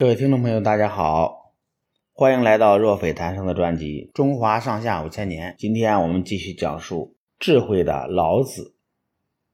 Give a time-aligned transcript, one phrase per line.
[0.00, 1.52] 各位听众朋友，大家好，
[2.14, 5.52] 欢迎来到若斐谈生的专辑《中华上下五千年》。
[5.58, 8.74] 今天我们继续讲述智慧的老子。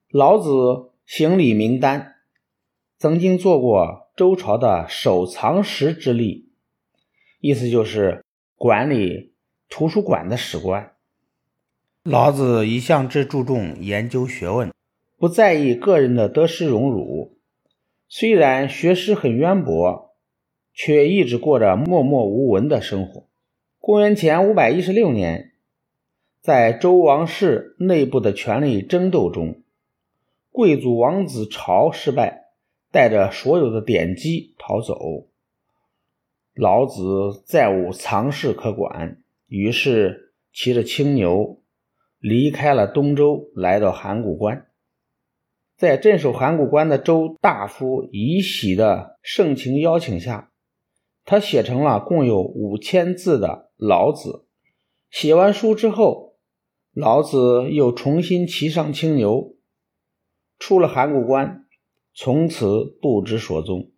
[0.09, 2.15] 老子行礼明丹，
[2.97, 6.45] 曾经做过周朝的守藏室之吏，
[7.41, 8.25] 意思就是
[8.55, 9.35] 管理
[9.69, 10.93] 图书馆的史官。
[12.05, 14.73] 老子一向只注重研究学问，
[15.19, 17.37] 不在意个人的得失荣辱。
[18.09, 20.06] 虽然学识很渊博。
[20.77, 23.25] 却一直过着默默无闻的生活。
[23.79, 25.53] 公元前五百一十六年，
[26.43, 29.63] 在周王室内部的权力争斗中，
[30.53, 32.51] 贵族王子朝失败，
[32.93, 35.27] 带着所有的典籍逃走。
[36.55, 41.63] 老子再无藏室可管，于是骑着青牛
[42.19, 44.67] 离开了东周，来到函谷关。
[45.79, 50.51] 在镇守函谷关的周大夫尹喜的盛情邀请下。
[51.27, 53.49] 他写成了共有五千字的
[53.87, 54.31] 《老子》。
[55.11, 56.37] 写完书之后，
[56.95, 59.57] 老子又重新骑上青牛，
[60.59, 61.67] 出了函谷关，
[62.15, 63.91] 从此不知所踪。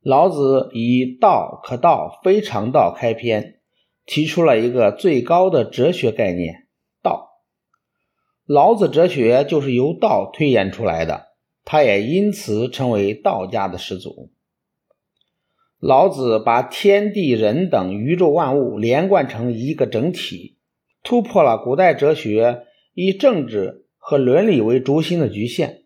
[0.00, 3.60] 老子以“道可道，非常道”开篇，
[4.04, 6.66] 提出了一个最高的哲学概念——
[7.02, 7.40] 道。
[8.46, 11.28] 老子哲学就是由道推演出来的，
[11.64, 14.32] 他也因此成为道家的始祖。
[15.78, 20.56] 老子把天地人等宇宙万物连贯成一个整体，
[21.02, 22.62] 突破了古代哲学
[22.94, 25.82] 以政治和伦理为中心的局限。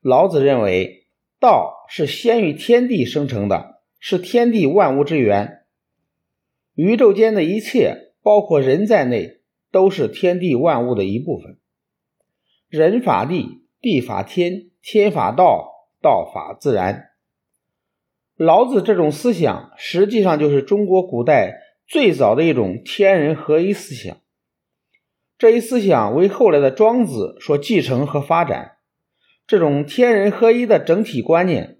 [0.00, 1.06] 老子认为，
[1.38, 5.64] 道是先于天地生成的，是天地万物之源。
[6.74, 11.58] 宇宙间的一切，包括人在内，都是天地万物的一部分。
[12.70, 17.11] 人法地，地法天，天法道，道法自然。
[18.44, 24.16] 老子这种思想，实际上就是中国古代最早的一种天人合一思想。
[25.38, 28.78] 这一思想为后来的庄子所继承和发展。
[29.46, 31.78] 这种天人合一的整体观念，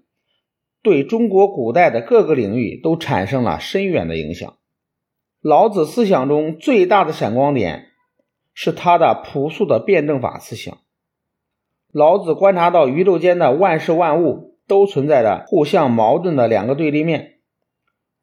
[0.81, 4.55] 对中国古代的各个领域都产生了深远的影响。
[5.41, 7.87] 老子思想中最大的闪光点，
[8.53, 10.77] 是他的朴素的辩证法思想。
[11.91, 14.52] 老子观察到宇宙间的万事万物。
[14.67, 17.39] 都存在着互相矛盾的两个对立面，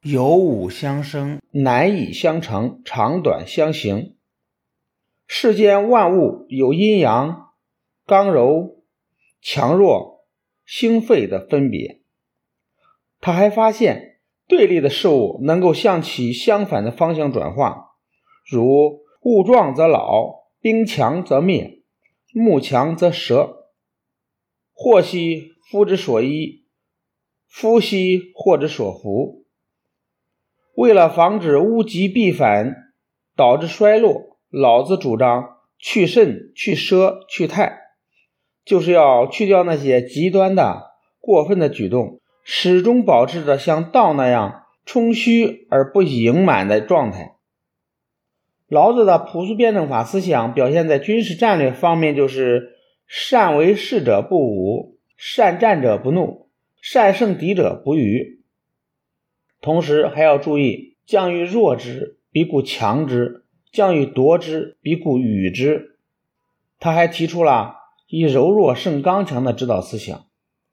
[0.01, 4.15] 有五相生，难以相成，长短相形。
[5.27, 7.51] 世间万物有阴阳、
[8.05, 8.83] 刚柔、
[9.41, 10.25] 强弱、
[10.65, 12.01] 兴废的分别。
[13.19, 17.91] 他还发现，对立的事物能够向其相反的方向转化，
[18.49, 21.83] 如物壮则老，兵强则灭，
[22.33, 23.67] 木强则折，
[24.73, 25.51] 或兮。
[25.71, 26.65] 夫之所依，
[27.47, 29.45] 夫兮祸之所伏。
[30.75, 32.75] 为了防止物极必反，
[33.37, 37.79] 导致衰落，老子主张去甚、去奢、去泰，
[38.65, 47.37] 就是要去掉那些极端的、过分的举动，始终保持着像道那样充虚而不盈满的状态。
[48.67, 52.73] 老子的朴素辩证法思想表现在军事战略方面，就是
[53.07, 54.97] 善为士者不武。
[55.23, 56.49] 善战者不怒，
[56.81, 58.41] 善胜敌者不愚。
[59.61, 65.99] 同时还要注意，将欲弱之，必固强之；将欲夺之，必固与之。
[66.79, 67.75] 他还提出了
[68.07, 70.25] 以柔弱胜刚强的指导思想，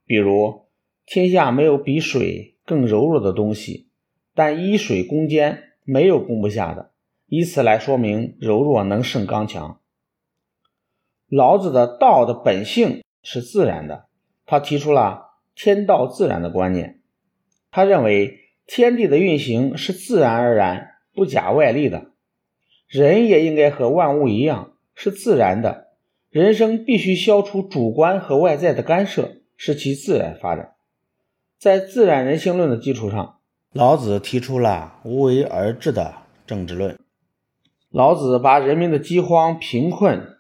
[0.06, 0.62] 比如
[1.04, 3.90] 天下没有比水更柔弱的东西，
[4.34, 6.92] 但以水攻坚，没有攻不下的。
[7.26, 9.78] 以此来说明柔弱能胜刚强。
[11.28, 14.07] 老子的道的本性是自然的。
[14.50, 17.00] 他提出了天道自然的观念，
[17.70, 22.12] 他认为天地的运行是自然而然、不假外力的，
[22.88, 25.88] 人也应该和万物一样是自然的，
[26.30, 30.72] 人生必须消除主观和外在的干涉，使其自然发展。
[31.58, 33.40] 在自然人性论的基础上，
[33.74, 36.14] 老子提出了无为而治的
[36.46, 36.98] 政治论。
[37.90, 40.37] 老子把人民的饥荒、贫困。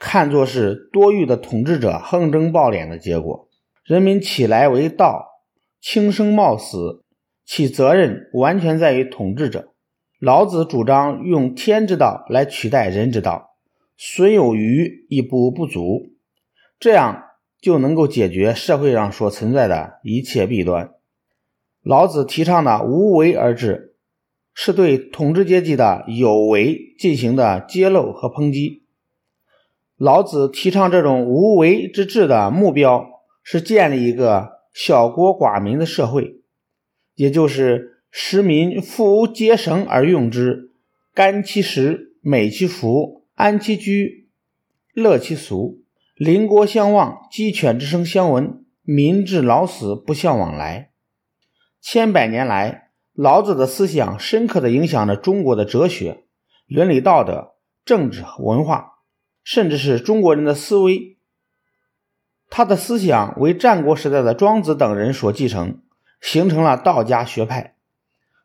[0.00, 3.48] 看作是多欲的统治者横征暴敛的结果，
[3.84, 5.42] 人民起来为道，
[5.78, 7.04] 轻生冒死，
[7.44, 9.74] 其责任完全在于统治者。
[10.18, 13.50] 老子主张用天之道来取代人之道，
[13.98, 16.14] 损有余以补不足，
[16.78, 17.24] 这样
[17.60, 20.92] 就能够解决社会上所存在的一切弊端。
[21.82, 23.96] 老子提倡的无为而治，
[24.54, 28.79] 是对统治阶级的有为进行的揭露和抨击。
[30.00, 36.40] 老子提倡这种无为之治的目标是建立一个小国寡民的社会，
[37.16, 40.72] 也就是使民富无节省而用之，
[41.12, 44.30] 甘其食，美其服，安其居，
[44.94, 45.82] 乐其俗。
[46.14, 50.92] 邻国相望，鸡犬之声相闻，民至老死不相往来。
[51.82, 56.24] 千百年来，老子的思想深刻地影响着中国的哲学、
[56.66, 58.99] 伦理道德、政治和文化，
[59.42, 61.16] 甚至是中国人的思维。
[62.48, 65.80] 他的思想为战国时代的庄子等人所继承，
[66.20, 67.76] 形成了道家学派。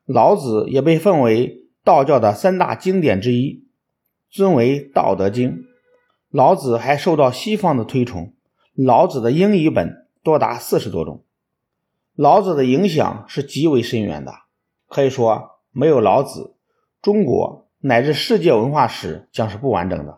[0.05, 3.65] 老子也被奉为道教的三大经典之一，
[4.29, 5.49] 尊为《道德经》。
[6.29, 8.33] 老子还受到西方的推崇，
[8.75, 11.23] 老子的英语本多达四十多种。
[12.15, 14.33] 老子的影响是极为深远的，
[14.87, 16.55] 可以说没有老子，
[17.01, 20.11] 中国乃至世界文化史将是不完整的。《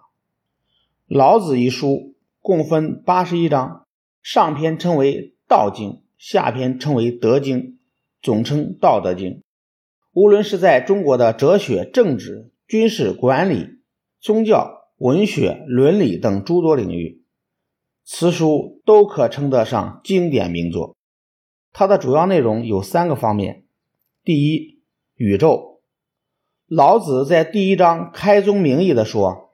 [1.07, 2.15] 老子》一书。
[2.39, 3.85] 共分八十一章，
[4.21, 7.57] 上篇称为《道经》，下篇称为《德经》，
[8.21, 9.29] 总称《道德经》。
[10.13, 13.81] 无论是在中国的哲学、政治、军事、管理、
[14.21, 17.21] 宗教、文学、伦理等诸多领域，
[18.05, 20.95] 此书都可称得上经典名作。
[21.73, 23.65] 它的主要内容有三个方面：
[24.23, 24.79] 第一，
[25.15, 25.81] 宇宙。
[26.65, 29.46] 老子在第一章开宗明义地说。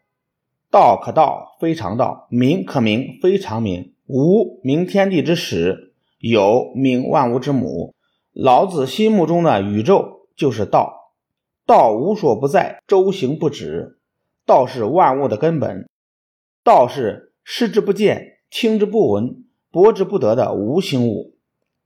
[0.74, 3.94] 道可道，非常道；名可名，非常名。
[4.08, 7.94] 无名，天地之始；有名，万物之母。
[8.32, 11.12] 老子心目中的宇宙就是道，
[11.68, 14.00] 道无所不在，周行不止。
[14.48, 15.88] 道是万物的根本，
[16.64, 21.36] 道是视之不见、听之不闻、博之不得的无形物。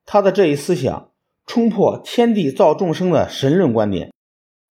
[0.06, 1.12] 他的这一思想
[1.46, 4.14] 冲破天地造众生的神论观点，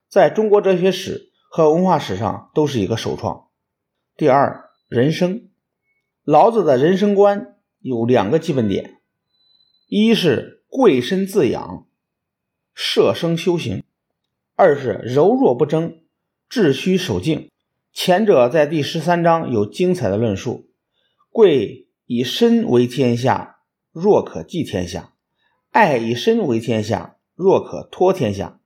[0.09, 3.46] 在中国哲学史和文化史上都是一个首创。
[4.19, 5.51] 第二，人生，
[6.25, 8.97] 老子的人生观有两个基本点：
[9.89, 11.87] 一是贵身自养，
[12.73, 13.83] 舍生修行；
[14.55, 16.01] 二是柔弱不争，
[16.49, 17.51] 致虚守静。
[17.93, 20.71] 前者在第十三章有精彩的论述。
[21.29, 23.59] 贵以身为天下，
[23.93, 25.13] 若可寄天下；
[25.73, 28.61] 爱以身为天下，若可托天下。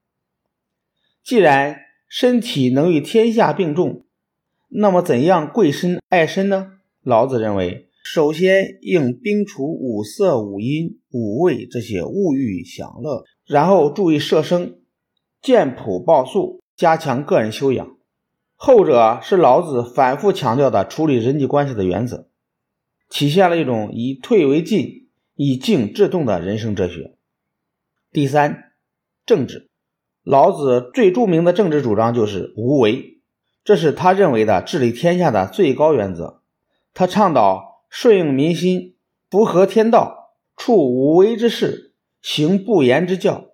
[1.24, 4.04] 既然身体能与天下并重，
[4.72, 6.74] 那么，怎样贵身爱身呢？
[7.02, 14.78] 老子认为，首先应摒除五色、五音、五味这些物欲享乐，然后注意摄生、
[15.42, 17.96] 见朴报素，加强个人修养。
[18.54, 22.28] 后者是老子反复强调的处理人际关系的原则，
[23.08, 27.16] 体现了一种以退为进、以静制动的人生哲学。
[28.12, 28.72] 第三，
[29.26, 29.68] 政治，
[30.22, 33.19] 老子最著名的政治主张就是无为。
[33.70, 36.42] 这是他认为的治理天下的最高原则。
[36.92, 38.96] 他倡导顺应民心，
[39.28, 43.44] 不合天道，处无为之事，行不言之教，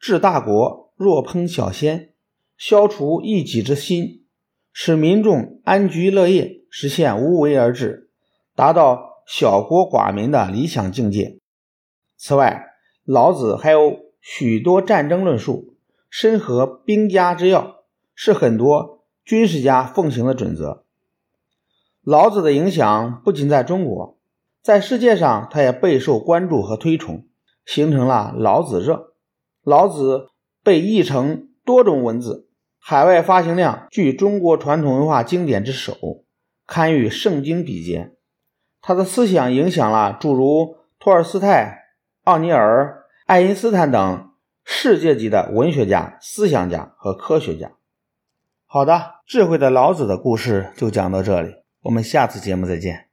[0.00, 2.14] 治大国若烹小鲜，
[2.58, 4.24] 消除异己之心，
[4.72, 8.10] 使民众安居乐业，实现无为而治，
[8.56, 11.38] 达到小国寡民的理想境界。
[12.16, 12.72] 此外，
[13.04, 15.76] 老子还有许多战争论述，
[16.10, 17.84] 深合兵家之要，
[18.16, 18.96] 是很多。
[19.30, 20.82] 军事家奉行的准则。
[22.02, 24.18] 老子的影响不仅在中国，
[24.60, 27.28] 在世界上他也备受关注和推崇，
[27.64, 29.14] 形成了老子热。
[29.62, 30.30] 老子
[30.64, 32.48] 被译成多种文字，
[32.80, 35.94] 海外发行量居中国传统文化经典之首，
[36.66, 38.16] 堪与圣经比肩。
[38.82, 41.84] 他的思想影响了诸如托尔斯泰、
[42.24, 44.32] 奥尼尔、爱因斯坦等
[44.64, 47.70] 世界级的文学家、思想家和科学家。
[48.72, 53.09] 好的，智慧的老子的故事就讲到这里，我们下次节目再见。